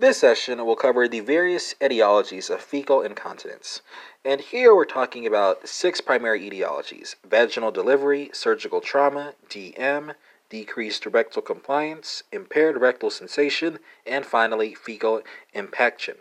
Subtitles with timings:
[0.00, 3.82] This session will cover the various etiologies of fecal incontinence.
[4.24, 10.14] And here we're talking about six primary etiologies vaginal delivery, surgical trauma, DM,
[10.50, 15.22] decreased rectal compliance, impaired rectal sensation, and finally, fecal
[15.52, 16.18] impaction.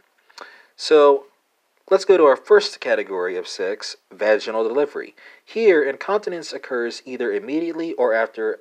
[0.76, 1.26] So,
[1.92, 5.14] let's go to our first category of six vaginal delivery.
[5.46, 8.60] Here, incontinence occurs either immediately or after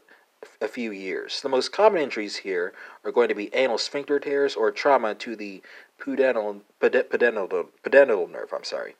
[0.60, 1.40] a few years.
[1.40, 2.72] The most common injuries here
[3.04, 5.62] are going to be anal sphincter tears or trauma to the
[6.00, 8.52] pudendal, pudendal, pudendal nerve.
[8.52, 8.96] I'm sorry.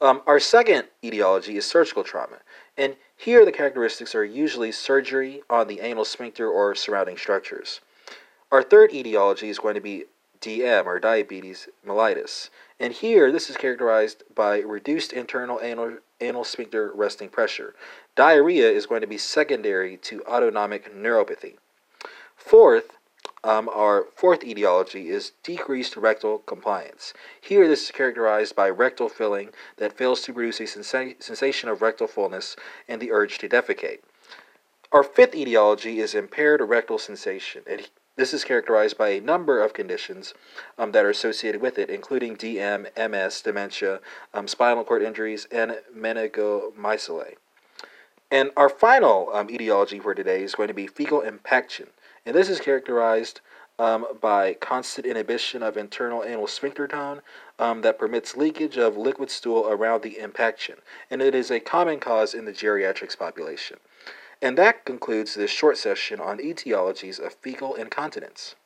[0.00, 2.38] Um, our second etiology is surgical trauma,
[2.76, 7.80] and here the characteristics are usually surgery on the anal sphincter or surrounding structures.
[8.50, 10.04] Our third etiology is going to be
[10.44, 16.92] DM or diabetes mellitus, and here this is characterized by reduced internal anal, anal sphincter
[16.94, 17.74] resting pressure.
[18.14, 21.56] Diarrhea is going to be secondary to autonomic neuropathy.
[22.36, 22.98] Fourth,
[23.42, 27.14] um, our fourth etiology is decreased rectal compliance.
[27.40, 31.80] Here, this is characterized by rectal filling that fails to produce a sensa- sensation of
[31.80, 32.54] rectal fullness
[32.86, 34.00] and the urge to defecate.
[34.92, 39.74] Our fifth etiology is impaired rectal sensation, and this is characterized by a number of
[39.74, 40.34] conditions
[40.78, 44.00] um, that are associated with it, including DM, MS, dementia,
[44.32, 47.34] um, spinal cord injuries, and meningomyelocele.
[48.30, 51.88] And our final um, etiology for today is going to be fecal impaction.
[52.24, 53.40] And this is characterized
[53.78, 57.20] um, by constant inhibition of internal anal sphincter tone
[57.58, 60.76] um, that permits leakage of liquid stool around the impaction.
[61.10, 63.78] And it is a common cause in the geriatrics population.
[64.44, 68.56] And that concludes this short session on etiologies of fecal incontinence.